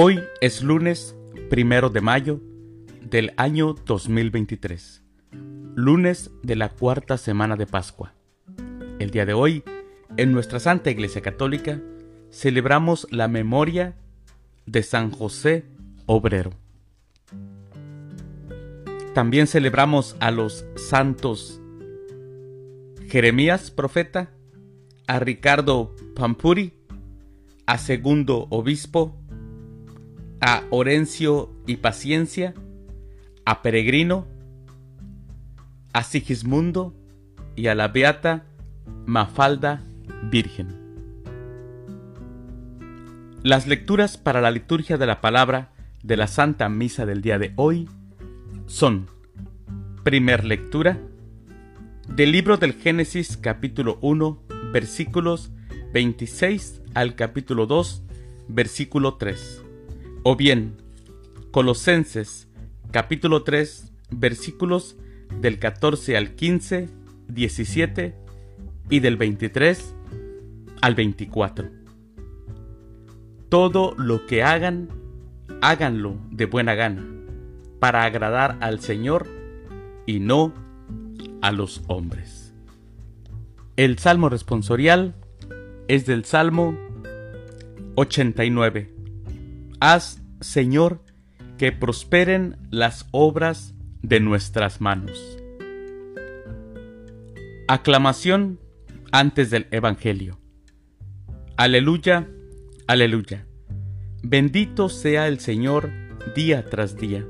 Hoy 0.00 0.22
es 0.40 0.62
lunes 0.62 1.16
primero 1.50 1.90
de 1.90 2.00
mayo 2.00 2.40
del 3.02 3.32
año 3.36 3.74
2023, 3.84 5.02
lunes 5.74 6.30
de 6.44 6.54
la 6.54 6.68
cuarta 6.68 7.18
semana 7.18 7.56
de 7.56 7.66
Pascua. 7.66 8.14
El 9.00 9.10
día 9.10 9.26
de 9.26 9.32
hoy, 9.32 9.64
en 10.16 10.30
nuestra 10.30 10.60
Santa 10.60 10.92
Iglesia 10.92 11.20
Católica, 11.20 11.80
celebramos 12.30 13.08
la 13.10 13.26
memoria 13.26 13.96
de 14.66 14.84
San 14.84 15.10
José 15.10 15.64
Obrero. 16.06 16.52
También 19.14 19.48
celebramos 19.48 20.14
a 20.20 20.30
los 20.30 20.64
santos 20.76 21.60
Jeremías, 23.08 23.72
profeta, 23.72 24.30
a 25.08 25.18
Ricardo 25.18 25.96
Pampuri, 26.14 26.74
a 27.66 27.78
Segundo 27.78 28.46
Obispo, 28.50 29.18
a 30.40 30.64
Orencio 30.70 31.50
y 31.66 31.76
Paciencia, 31.76 32.54
a 33.44 33.62
Peregrino, 33.62 34.26
a 35.92 36.02
Sigismundo 36.02 36.94
y 37.56 37.66
a 37.66 37.74
la 37.74 37.88
Beata 37.88 38.44
Mafalda 39.06 39.82
Virgen. 40.30 40.76
Las 43.42 43.66
lecturas 43.66 44.18
para 44.18 44.40
la 44.40 44.50
liturgia 44.50 44.98
de 44.98 45.06
la 45.06 45.20
palabra 45.20 45.72
de 46.02 46.16
la 46.16 46.26
Santa 46.26 46.68
Misa 46.68 47.06
del 47.06 47.22
día 47.22 47.38
de 47.38 47.52
hoy 47.56 47.88
son, 48.66 49.08
primer 50.04 50.44
lectura, 50.44 50.98
del 52.08 52.32
libro 52.32 52.56
del 52.56 52.74
Génesis 52.74 53.36
capítulo 53.36 53.98
1 54.00 54.42
versículos 54.72 55.50
26 55.92 56.82
al 56.94 57.14
capítulo 57.14 57.66
2 57.66 58.02
versículo 58.48 59.16
3 59.16 59.67
o 60.22 60.36
bien, 60.36 60.76
Colosenses 61.50 62.48
capítulo 62.90 63.42
3 63.42 63.92
versículos 64.10 64.96
del 65.40 65.58
14 65.58 66.16
al 66.16 66.34
15, 66.34 66.88
17 67.28 68.14
y 68.90 69.00
del 69.00 69.16
23 69.16 69.94
al 70.80 70.94
24. 70.94 71.70
Todo 73.48 73.94
lo 73.96 74.26
que 74.26 74.42
hagan, 74.42 74.88
háganlo 75.62 76.16
de 76.30 76.46
buena 76.46 76.74
gana, 76.74 77.06
para 77.78 78.04
agradar 78.04 78.58
al 78.60 78.80
Señor 78.80 79.26
y 80.06 80.20
no 80.20 80.52
a 81.40 81.52
los 81.52 81.82
hombres. 81.86 82.54
El 83.76 83.98
salmo 83.98 84.28
responsorial 84.28 85.14
es 85.86 86.04
del 86.04 86.24
Salmo 86.24 86.76
89 87.94 88.97
Haz, 89.80 90.20
Señor, 90.40 91.04
que 91.56 91.70
prosperen 91.70 92.56
las 92.70 93.06
obras 93.12 93.74
de 94.02 94.18
nuestras 94.18 94.80
manos. 94.80 95.38
Aclamación 97.68 98.58
antes 99.12 99.50
del 99.50 99.68
Evangelio. 99.70 100.40
Aleluya, 101.56 102.28
aleluya. 102.88 103.46
Bendito 104.22 104.88
sea 104.88 105.28
el 105.28 105.38
Señor 105.38 105.90
día 106.34 106.64
tras 106.64 106.96
día, 106.96 107.24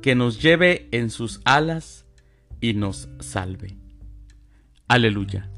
que 0.00 0.14
nos 0.14 0.40
lleve 0.40 0.88
en 0.90 1.10
sus 1.10 1.42
alas 1.44 2.06
y 2.62 2.72
nos 2.72 3.10
salve. 3.20 3.76
Aleluya. 4.88 5.50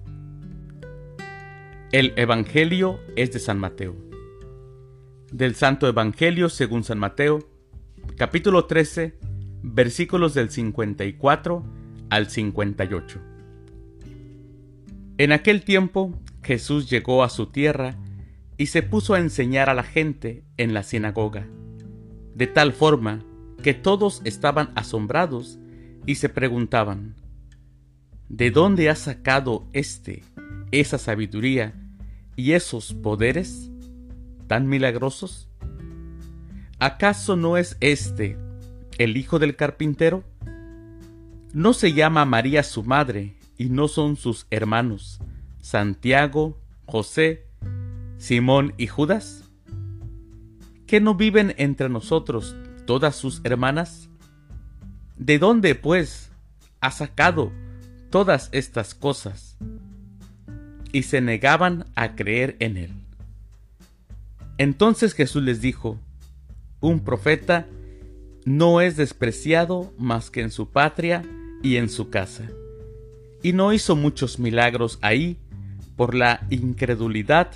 El 1.92 2.14
Evangelio 2.16 2.98
es 3.14 3.32
de 3.32 3.38
San 3.38 3.58
Mateo 3.60 4.09
del 5.30 5.54
Santo 5.54 5.86
Evangelio 5.86 6.48
según 6.48 6.84
San 6.84 6.98
Mateo, 6.98 7.48
capítulo 8.16 8.64
13, 8.66 9.16
versículos 9.62 10.34
del 10.34 10.50
54 10.50 11.64
al 12.10 12.28
58. 12.28 13.20
En 15.18 15.32
aquel 15.32 15.62
tiempo 15.62 16.18
Jesús 16.42 16.90
llegó 16.90 17.22
a 17.22 17.28
su 17.28 17.46
tierra 17.46 17.96
y 18.56 18.66
se 18.66 18.82
puso 18.82 19.14
a 19.14 19.20
enseñar 19.20 19.70
a 19.70 19.74
la 19.74 19.82
gente 19.82 20.44
en 20.56 20.74
la 20.74 20.82
sinagoga, 20.82 21.46
de 22.34 22.46
tal 22.46 22.72
forma 22.72 23.24
que 23.62 23.74
todos 23.74 24.22
estaban 24.24 24.72
asombrados 24.74 25.58
y 26.06 26.16
se 26.16 26.28
preguntaban, 26.28 27.14
¿de 28.28 28.50
dónde 28.50 28.90
ha 28.90 28.96
sacado 28.96 29.68
éste 29.72 30.22
esa 30.72 30.98
sabiduría 30.98 31.74
y 32.36 32.52
esos 32.52 32.94
poderes? 32.94 33.69
Tan 34.50 34.66
milagrosos? 34.66 35.46
¿Acaso 36.80 37.36
no 37.36 37.56
es 37.56 37.76
este 37.78 38.36
el 38.98 39.16
hijo 39.16 39.38
del 39.38 39.54
carpintero? 39.54 40.24
¿No 41.52 41.72
se 41.72 41.92
llama 41.92 42.24
María 42.24 42.64
su 42.64 42.82
madre 42.82 43.36
y 43.58 43.68
no 43.68 43.86
son 43.86 44.16
sus 44.16 44.48
hermanos 44.50 45.20
Santiago, 45.60 46.58
José, 46.84 47.46
Simón 48.18 48.74
y 48.76 48.88
Judas? 48.88 49.44
¿Que 50.88 51.00
no 51.00 51.14
viven 51.14 51.54
entre 51.56 51.88
nosotros 51.88 52.56
todas 52.86 53.14
sus 53.14 53.42
hermanas? 53.44 54.08
¿De 55.16 55.38
dónde, 55.38 55.76
pues, 55.76 56.32
ha 56.80 56.90
sacado 56.90 57.52
todas 58.10 58.48
estas 58.50 58.96
cosas? 58.96 59.56
Y 60.90 61.04
se 61.04 61.20
negaban 61.20 61.84
a 61.94 62.16
creer 62.16 62.56
en 62.58 62.78
él. 62.78 62.90
Entonces 64.60 65.14
Jesús 65.14 65.42
les 65.42 65.62
dijo, 65.62 65.98
un 66.80 67.00
profeta 67.00 67.66
no 68.44 68.82
es 68.82 68.94
despreciado 68.94 69.90
más 69.96 70.30
que 70.30 70.42
en 70.42 70.50
su 70.50 70.68
patria 70.68 71.22
y 71.62 71.76
en 71.76 71.88
su 71.88 72.10
casa. 72.10 72.46
Y 73.42 73.54
no 73.54 73.72
hizo 73.72 73.96
muchos 73.96 74.38
milagros 74.38 74.98
ahí 75.00 75.38
por 75.96 76.14
la 76.14 76.46
incredulidad 76.50 77.52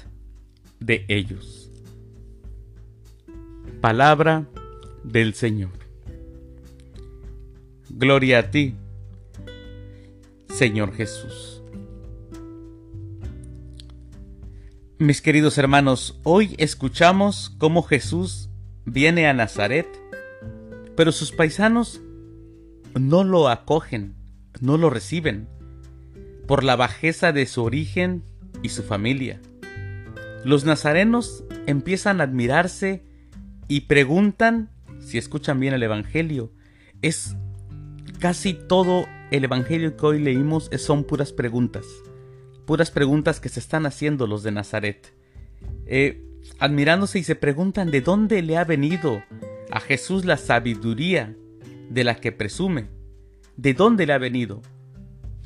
de 0.81 1.05
ellos. 1.09 1.71
Palabra 3.83 4.47
del 5.03 5.35
Señor. 5.35 5.73
Gloria 7.91 8.39
a 8.39 8.51
ti, 8.51 8.77
Señor 10.49 10.95
Jesús. 10.95 11.54
Mis 14.99 15.21
queridos 15.21 15.59
hermanos, 15.59 16.21
hoy 16.23 16.55
escuchamos 16.57 17.53
cómo 17.59 17.83
Jesús 17.83 18.49
viene 18.85 19.27
a 19.27 19.33
Nazaret, 19.33 19.89
pero 20.95 21.11
sus 21.11 21.33
paisanos 21.33 22.01
no 22.95 23.25
lo 23.25 23.49
acogen, 23.49 24.15
no 24.61 24.79
lo 24.79 24.91
reciben, 24.91 25.49
por 26.47 26.63
la 26.63 26.77
bajeza 26.77 27.33
de 27.33 27.45
su 27.47 27.65
origen 27.65 28.23
y 28.63 28.69
su 28.69 28.85
familia. 28.85 29.41
Los 30.45 30.65
nazarenos 30.65 31.43
empiezan 31.67 32.21
a 32.21 32.25
admirarse 32.25 33.03
y 33.67 33.83
preguntan, 33.83 34.71
si 35.01 35.19
escuchan 35.19 35.59
bien 35.59 35.75
el 35.75 35.83
Evangelio, 35.83 36.53
es 37.03 37.35
casi 38.21 38.55
todo 38.55 39.07
el 39.33 39.43
Evangelio 39.43 39.97
que 39.97 40.07
hoy 40.07 40.21
leímos 40.21 40.71
son 40.79 41.03
puras 41.03 41.33
preguntas 41.33 41.85
puras 42.67 42.91
preguntas 42.91 43.41
que 43.41 43.49
se 43.49 43.61
están 43.61 43.87
haciendo 43.87 44.27
los 44.27 44.43
de 44.43 44.53
Nazaret. 44.53 45.13
Eh, 45.87 46.23
admirándose 46.59 47.19
y 47.19 47.25
se 47.25 47.37
preguntan 47.37 47.91
de 47.91 48.01
dónde 48.01 48.43
le 48.43 48.57
ha 48.57 48.65
venido 48.65 49.23
a 49.71 49.81
Jesús 49.81 50.25
la 50.25 50.37
sabiduría 50.37 51.35
de 51.91 52.05
la 52.05 52.17
que 52.17 52.33
presume. 52.33 52.89
¿De 53.57 53.75
dónde 53.75 54.07
le 54.07 54.13
ha 54.13 54.19
venido? 54.19 54.63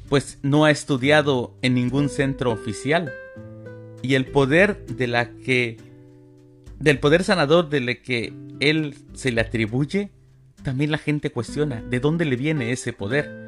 Pues 0.08 0.38
no 0.42 0.64
ha 0.64 0.70
estudiado 0.70 1.56
en 1.62 1.74
ningún 1.74 2.08
centro 2.08 2.50
oficial. 2.50 3.12
Y 4.02 4.14
el 4.14 4.26
poder 4.26 4.86
de 4.86 5.06
la 5.06 5.30
que 5.30 5.76
del 6.78 7.00
poder 7.00 7.24
sanador 7.24 7.68
de 7.68 7.80
la 7.80 7.94
que 7.96 8.32
él 8.60 8.94
se 9.14 9.32
le 9.32 9.40
atribuye, 9.40 10.10
también 10.62 10.92
la 10.92 10.98
gente 10.98 11.30
cuestiona 11.30 11.82
de 11.82 11.98
dónde 11.98 12.24
le 12.24 12.36
viene 12.36 12.70
ese 12.70 12.92
poder 12.92 13.47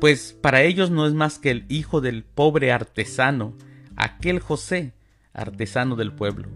pues 0.00 0.32
para 0.32 0.62
ellos 0.62 0.90
no 0.90 1.06
es 1.06 1.12
más 1.12 1.38
que 1.38 1.50
el 1.50 1.66
hijo 1.68 2.00
del 2.00 2.24
pobre 2.24 2.72
artesano, 2.72 3.54
aquel 3.96 4.40
José, 4.40 4.94
artesano 5.34 5.94
del 5.94 6.12
pueblo. 6.12 6.48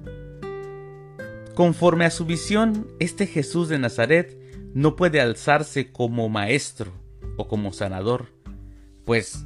Conforme 1.55 2.07
a 2.07 2.11
su 2.11 2.25
visión, 2.25 2.89
este 2.99 3.27
Jesús 3.27 3.69
de 3.69 3.79
Nazaret 3.79 4.37
no 4.73 4.97
puede 4.97 5.21
alzarse 5.21 5.93
como 5.93 6.29
maestro 6.29 6.93
o 7.37 7.47
como 7.47 7.73
sanador, 7.73 8.33
pues 9.05 9.45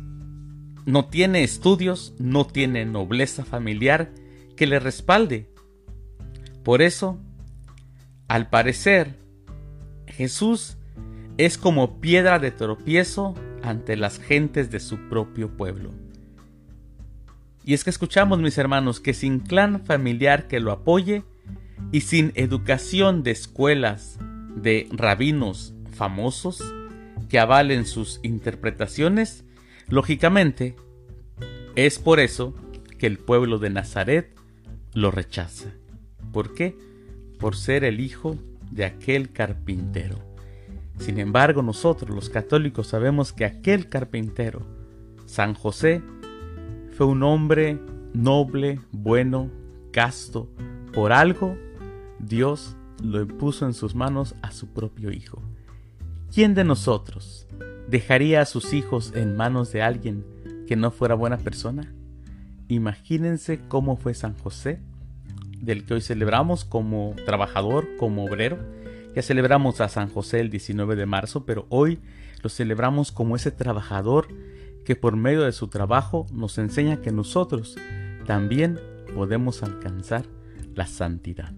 no 0.86 1.08
tiene 1.08 1.42
estudios, 1.42 2.14
no 2.18 2.46
tiene 2.46 2.86
nobleza 2.86 3.44
familiar 3.44 4.12
que 4.56 4.66
le 4.66 4.78
respalde. 4.78 5.50
Por 6.62 6.82
eso, 6.82 7.18
al 8.28 8.48
parecer, 8.48 9.16
Jesús 10.06 10.78
es 11.36 11.58
como 11.58 12.00
piedra 12.00 12.38
de 12.38 12.52
tropiezo 12.52 13.34
ante 13.62 13.96
las 13.96 14.18
gentes 14.18 14.70
de 14.70 14.80
su 14.80 15.08
propio 15.08 15.56
pueblo. 15.56 15.92
Y 17.64 17.74
es 17.74 17.84
que 17.84 17.90
escuchamos, 17.90 18.40
mis 18.40 18.56
hermanos, 18.58 19.00
que 19.00 19.14
sin 19.14 19.40
clan 19.40 19.84
familiar 19.84 20.48
que 20.48 20.60
lo 20.60 20.72
apoye, 20.72 21.24
y 21.92 22.02
sin 22.02 22.32
educación 22.34 23.22
de 23.22 23.30
escuelas 23.30 24.18
de 24.56 24.88
rabinos 24.90 25.74
famosos 25.92 26.62
que 27.28 27.38
avalen 27.38 27.86
sus 27.86 28.20
interpretaciones, 28.22 29.44
lógicamente, 29.88 30.76
es 31.76 31.98
por 31.98 32.20
eso 32.20 32.54
que 32.98 33.06
el 33.06 33.18
pueblo 33.18 33.58
de 33.58 33.70
Nazaret 33.70 34.34
lo 34.92 35.10
rechaza. 35.10 35.72
¿Por 36.32 36.54
qué? 36.54 36.76
Por 37.38 37.56
ser 37.56 37.84
el 37.84 38.00
hijo 38.00 38.36
de 38.70 38.84
aquel 38.84 39.32
carpintero. 39.32 40.27
Sin 40.98 41.18
embargo, 41.18 41.62
nosotros 41.62 42.14
los 42.14 42.28
católicos 42.28 42.88
sabemos 42.88 43.32
que 43.32 43.44
aquel 43.44 43.88
carpintero, 43.88 44.66
San 45.26 45.54
José, 45.54 46.02
fue 46.96 47.06
un 47.06 47.22
hombre 47.22 47.78
noble, 48.12 48.80
bueno, 48.90 49.50
casto. 49.92 50.48
Por 50.92 51.12
algo, 51.12 51.56
Dios 52.18 52.76
lo 53.02 53.26
puso 53.26 53.66
en 53.66 53.74
sus 53.74 53.94
manos 53.94 54.34
a 54.42 54.50
su 54.50 54.68
propio 54.68 55.12
hijo. 55.12 55.42
¿Quién 56.32 56.54
de 56.54 56.64
nosotros 56.64 57.46
dejaría 57.88 58.40
a 58.40 58.46
sus 58.46 58.72
hijos 58.74 59.12
en 59.14 59.36
manos 59.36 59.72
de 59.72 59.82
alguien 59.82 60.24
que 60.66 60.76
no 60.76 60.90
fuera 60.90 61.14
buena 61.14 61.38
persona? 61.38 61.94
Imagínense 62.68 63.60
cómo 63.68 63.96
fue 63.96 64.12
San 64.14 64.34
José, 64.34 64.80
del 65.60 65.84
que 65.84 65.94
hoy 65.94 66.00
celebramos 66.00 66.64
como 66.64 67.14
trabajador, 67.24 67.88
como 67.98 68.24
obrero. 68.24 68.58
Ya 69.14 69.22
celebramos 69.22 69.80
a 69.80 69.88
San 69.88 70.08
José 70.08 70.40
el 70.40 70.50
19 70.50 70.96
de 70.96 71.06
marzo, 71.06 71.44
pero 71.44 71.66
hoy 71.70 71.98
lo 72.42 72.50
celebramos 72.50 73.12
como 73.12 73.36
ese 73.36 73.50
trabajador 73.50 74.28
que 74.84 74.96
por 74.96 75.16
medio 75.16 75.42
de 75.42 75.52
su 75.52 75.68
trabajo 75.68 76.26
nos 76.32 76.58
enseña 76.58 77.00
que 77.02 77.12
nosotros 77.12 77.76
también 78.26 78.78
podemos 79.14 79.62
alcanzar 79.62 80.24
la 80.74 80.86
santidad. 80.86 81.52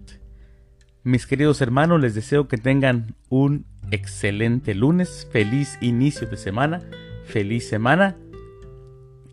Mis 1.03 1.25
queridos 1.25 1.61
hermanos, 1.61 1.99
les 1.99 2.15
deseo 2.15 2.47
que 2.47 2.57
tengan 2.57 3.15
un 3.29 3.65
excelente 3.91 4.75
lunes, 4.75 5.27
feliz 5.31 5.77
inicio 5.81 6.27
de 6.27 6.37
semana, 6.37 6.81
feliz 7.25 7.67
semana, 7.67 8.17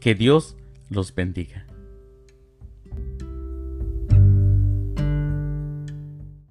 que 0.00 0.14
Dios 0.14 0.56
los 0.90 1.14
bendiga. 1.14 1.67